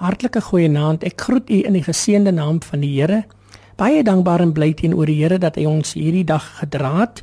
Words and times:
Hartlike 0.00 0.40
goeienaand. 0.40 1.02
Ek 1.04 1.20
groet 1.20 1.50
u 1.52 1.58
in 1.68 1.74
die 1.76 1.84
geseënde 1.84 2.32
naam 2.32 2.62
van 2.64 2.80
die 2.80 2.94
Here. 2.94 3.18
Baie 3.76 4.00
dankbaar 4.04 4.40
en 4.40 4.54
bly 4.56 4.70
teenoor 4.72 5.10
die 5.10 5.18
Here 5.18 5.36
dat 5.38 5.58
hy 5.60 5.66
ons 5.68 5.92
hierdie 5.92 6.24
dag 6.24 6.46
gedra 6.56 6.92
het. 7.02 7.20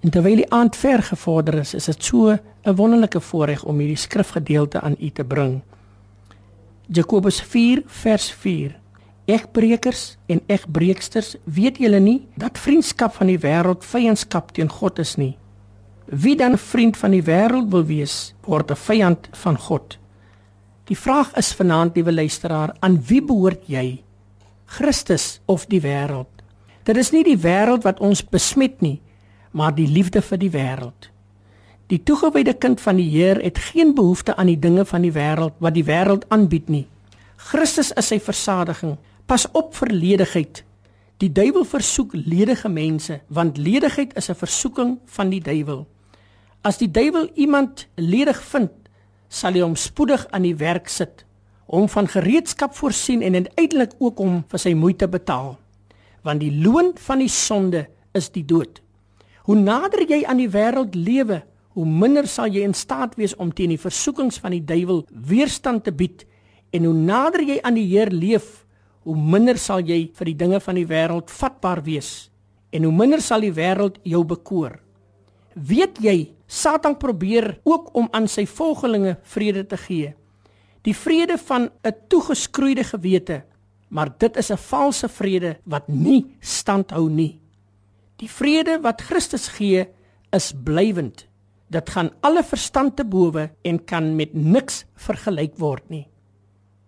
En 0.00 0.12
terwyl 0.12 0.40
die 0.40 0.48
aand 0.48 0.76
ver 0.76 1.02
gevorder 1.04 1.58
is, 1.60 1.74
is 1.76 1.84
dit 1.90 2.04
so 2.04 2.32
'n 2.32 2.76
wonderlike 2.76 3.20
voorreg 3.20 3.64
om 3.64 3.78
hierdie 3.78 4.00
skrifgedeelte 4.00 4.80
aan 4.80 4.96
u 5.00 5.10
te 5.10 5.24
bring. 5.24 5.60
Jakobus 6.88 7.40
4 7.42 7.82
vers 7.86 8.32
4. 8.32 8.80
Egbreekers 9.24 10.16
en 10.26 10.40
egbreeksters, 10.46 11.36
weet 11.44 11.76
julle 11.78 12.00
nie 12.00 12.26
dat 12.36 12.58
vriendskap 12.58 13.14
van 13.14 13.26
die 13.26 13.38
wêreld 13.38 13.84
vyandskap 13.84 14.52
teen 14.52 14.68
God 14.68 14.98
is 14.98 15.16
nie? 15.16 15.36
Wie 16.06 16.36
dan 16.36 16.58
vriend 16.58 16.96
van 16.96 17.10
die 17.10 17.22
wêreld 17.22 17.68
wil 17.70 17.84
wees, 17.84 18.34
word 18.44 18.70
'n 18.70 18.76
vyand 18.76 19.28
van 19.32 19.58
God. 19.58 19.98
Die 20.84 20.96
vraag 20.96 21.30
is 21.40 21.54
vanaand, 21.56 21.94
liewe 21.96 22.12
luisteraar, 22.12 22.74
aan 22.84 22.98
wie 23.08 23.22
behoort 23.24 23.62
jy? 23.72 24.02
Christus 24.76 25.40
of 25.48 25.64
die 25.70 25.80
wêreld? 25.80 26.28
Dit 26.84 26.98
is 27.00 27.08
nie 27.14 27.22
die 27.24 27.38
wêreld 27.40 27.86
wat 27.88 28.02
ons 28.04 28.20
besmet 28.20 28.82
nie, 28.84 28.98
maar 29.56 29.72
die 29.72 29.88
liefde 29.88 30.20
vir 30.20 30.42
die 30.42 30.50
wêreld. 30.52 31.08
Die 31.88 32.02
toegewyde 32.04 32.52
kind 32.60 32.82
van 32.84 33.00
die 33.00 33.08
Heer 33.08 33.40
het 33.40 33.62
geen 33.70 33.94
behoefte 33.96 34.36
aan 34.36 34.52
die 34.52 34.60
dinge 34.60 34.84
van 34.84 35.04
die 35.04 35.12
wêreld 35.12 35.56
wat 35.64 35.76
die 35.76 35.86
wêreld 35.88 36.28
aanbied 36.28 36.68
nie. 36.68 36.84
Christus 37.48 37.92
is 37.96 38.12
sy 38.12 38.20
versadiging. 38.20 38.98
Pas 39.24 39.48
op 39.56 39.72
vir 39.80 39.88
ledigheid. 39.88 40.64
Die 41.20 41.32
duiwel 41.32 41.64
versoek 41.64 42.12
ledige 42.12 42.68
mense, 42.68 43.22
want 43.28 43.56
ledigheid 43.56 44.12
is 44.16 44.28
'n 44.28 44.36
versoeking 44.36 44.98
van 45.06 45.30
die 45.30 45.40
duiwel. 45.40 45.86
As 46.62 46.76
die 46.76 46.90
duiwel 46.90 47.30
iemand 47.34 47.86
ledig 47.96 48.42
vind, 48.42 48.72
sal 49.34 49.56
hy 49.56 49.64
hom 49.64 49.74
spoedig 49.78 50.26
aan 50.30 50.46
die 50.46 50.54
werk 50.60 50.90
sit, 50.92 51.24
hom 51.66 51.88
van 51.90 52.06
gereedskap 52.10 52.76
voorsien 52.78 53.24
en 53.24 53.40
uiteindelik 53.40 53.96
ook 53.98 54.20
hom 54.22 54.42
vir 54.52 54.62
sy 54.62 54.74
moeite 54.78 55.08
betaal. 55.10 55.56
Want 56.24 56.44
die 56.44 56.52
loon 56.52 56.92
van 57.06 57.24
die 57.24 57.32
sonde 57.32 57.86
is 58.14 58.30
die 58.32 58.44
dood. 58.46 58.78
Hoe 59.48 59.56
nader 59.58 60.04
jy 60.08 60.22
aan 60.24 60.38
die 60.40 60.48
wêreld 60.48 60.94
lewe, 60.96 61.42
hoe 61.74 61.86
minder 61.88 62.28
sal 62.30 62.52
jy 62.52 62.62
in 62.64 62.76
staat 62.76 63.16
wees 63.18 63.34
om 63.42 63.50
teen 63.52 63.74
die 63.74 63.80
versoekings 63.80 64.38
van 64.40 64.54
die 64.54 64.62
duiwel 64.62 65.02
weerstand 65.10 65.84
te 65.84 65.92
bied 65.92 66.22
en 66.74 66.86
hoe 66.86 66.94
nader 66.94 67.42
jy 67.42 67.58
aan 67.66 67.76
die 67.78 67.88
Heer 67.90 68.12
leef, 68.14 68.62
hoe 69.04 69.16
minder 69.18 69.58
sal 69.60 69.82
jy 69.84 70.06
vir 70.14 70.30
die 70.30 70.38
dinge 70.38 70.60
van 70.62 70.78
die 70.78 70.86
wêreld 70.88 71.32
vatbaar 71.32 71.82
wees 71.84 72.30
en 72.74 72.86
hoe 72.86 72.94
minder 72.94 73.22
sal 73.22 73.44
die 73.44 73.52
wêreld 73.54 74.00
jou 74.06 74.22
bekoor. 74.26 74.78
Weet 75.54 75.98
jy 76.02 76.34
Satan 76.46 76.96
probeer 76.98 77.60
ook 77.62 77.94
om 77.94 78.08
aan 78.12 78.28
sy 78.28 78.44
volgelinge 78.46 79.16
vrede 79.22 79.66
te 79.66 79.76
gee. 79.76 80.14
Die 80.82 80.94
vrede 80.94 81.38
van 81.38 81.70
'n 81.82 81.94
toegeskroeide 82.08 82.84
gewete, 82.84 83.44
maar 83.88 84.10
dit 84.18 84.36
is 84.36 84.50
'n 84.50 84.56
valse 84.56 85.08
vrede 85.08 85.56
wat 85.64 85.88
nie 85.88 86.36
standhou 86.40 87.08
nie. 87.10 87.40
Die 88.16 88.30
vrede 88.30 88.80
wat 88.80 89.00
Christus 89.02 89.48
gee, 89.48 89.88
is 90.32 90.52
blywend. 90.64 91.26
Dit 91.70 91.90
gaan 91.90 92.10
alle 92.20 92.42
verstand 92.42 92.96
te 92.96 93.04
bowe 93.04 93.50
en 93.62 93.84
kan 93.84 94.16
met 94.16 94.34
niks 94.34 94.84
vergelyk 94.94 95.56
word 95.58 95.90
nie. 95.90 96.08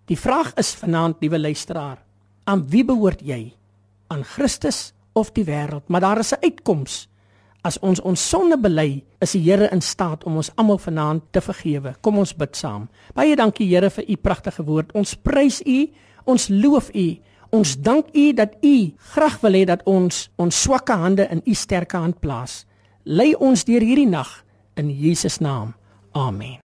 Die 0.06 0.18
vraag 0.18 0.54
is 0.54 0.74
vanaand, 0.74 1.16
liewe 1.20 1.38
luisteraar, 1.38 1.98
aan 2.44 2.68
wie 2.70 2.84
behoort 2.84 3.20
jy? 3.20 3.54
Aan 4.06 4.24
Christus 4.24 4.92
of 5.12 5.32
die 5.32 5.44
wêreld? 5.44 5.88
Maar 5.88 6.00
daar 6.00 6.18
is 6.18 6.32
'n 6.32 6.42
uitkoms. 6.42 7.08
As 7.66 7.78
ons 7.82 7.98
ons 8.06 8.20
sonde 8.30 8.54
bely, 8.62 9.00
is 9.22 9.32
die 9.34 9.42
Here 9.42 9.66
in 9.74 9.82
staat 9.82 10.22
om 10.28 10.36
ons 10.38 10.52
almal 10.54 10.78
vanaand 10.78 11.24
te 11.34 11.42
vergewe. 11.42 11.96
Kom 12.04 12.20
ons 12.22 12.34
bid 12.38 12.54
saam. 12.54 12.86
Baie 13.16 13.34
dankie 13.38 13.66
Here 13.66 13.90
vir 13.90 14.06
u 14.06 14.16
pragtige 14.22 14.62
woord. 14.66 14.92
Ons 14.94 15.16
prys 15.18 15.62
u, 15.66 15.80
ons 16.30 16.48
loof 16.52 16.92
u. 16.94 17.08
Ons 17.56 17.76
dank 17.82 18.12
u 18.14 18.28
dat 18.38 18.54
u 18.62 18.76
graag 19.14 19.40
wil 19.42 19.58
hê 19.58 19.64
dat 19.66 19.82
ons 19.86 20.26
ons 20.38 20.62
swakke 20.62 20.94
hande 20.98 21.26
in 21.30 21.42
u 21.46 21.54
sterke 21.54 21.98
hand 21.98 22.20
plaas. 22.20 22.64
Lei 23.02 23.32
ons 23.34 23.66
deur 23.66 23.82
hierdie 23.82 24.10
nag 24.10 24.30
in 24.76 24.90
Jesus 24.90 25.40
naam. 25.40 25.74
Amen. 26.12 26.62